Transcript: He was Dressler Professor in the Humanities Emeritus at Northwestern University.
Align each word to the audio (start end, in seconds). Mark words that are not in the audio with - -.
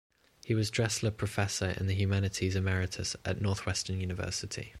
He 0.43 0.55
was 0.55 0.71
Dressler 0.71 1.11
Professor 1.15 1.75
in 1.79 1.85
the 1.85 1.93
Humanities 1.93 2.55
Emeritus 2.55 3.15
at 3.23 3.39
Northwestern 3.39 4.01
University. 4.01 4.69